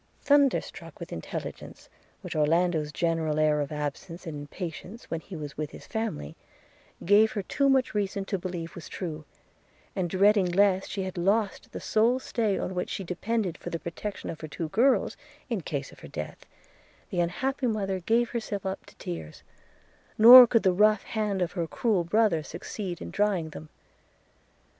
Thunderstruck 0.23 0.99
with 0.99 1.13
intelligence 1.13 1.87
which 2.21 2.35
Orlando's 2.35 2.91
general 2.91 3.37
air 3.37 3.61
of 3.61 3.71
absence 3.71 4.25
and 4.25 4.35
impatience 4.35 5.11
when 5.11 5.19
he 5.19 5.35
was 5.35 5.57
with 5.57 5.69
his 5.69 5.85
family 5.85 6.35
gave 7.05 7.33
her 7.33 7.43
too 7.43 7.69
much 7.69 7.93
reason 7.93 8.25
to 8.25 8.39
believe 8.39 8.73
was 8.73 8.89
true, 8.89 9.25
and 9.95 10.09
dreading 10.09 10.47
lest 10.47 10.89
she 10.89 11.03
had 11.03 11.19
lost 11.19 11.71
the 11.71 11.79
sole 11.79 12.17
stay 12.17 12.57
on 12.57 12.73
which 12.73 12.89
she 12.89 13.03
depended 13.03 13.59
for 13.59 13.69
the 13.69 13.77
protection 13.77 14.31
of 14.31 14.41
her 14.41 14.47
two 14.47 14.69
girls 14.69 15.17
in 15.51 15.61
case 15.61 15.91
of 15.91 15.99
her 15.99 16.07
death, 16.07 16.47
the 17.11 17.19
unhappy 17.19 17.67
mother 17.67 17.99
gave 17.99 18.31
herself 18.31 18.65
up 18.65 18.87
to 18.87 18.95
tears, 18.95 19.43
nor 20.17 20.47
could 20.47 20.63
the 20.63 20.73
rough 20.73 21.03
hand 21.03 21.43
of 21.43 21.51
her 21.51 21.67
cruel 21.67 22.03
brother 22.03 22.41
succeed 22.41 23.03
in 23.03 23.11
drying 23.11 23.49
them. 23.51 23.69